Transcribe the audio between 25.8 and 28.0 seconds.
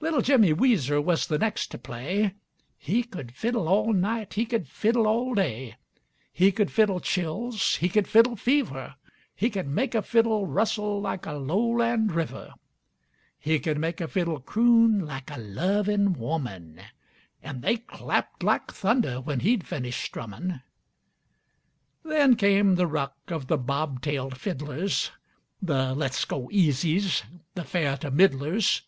let's go easies, the fair